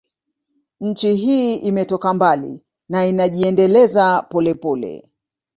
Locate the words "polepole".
4.29-5.09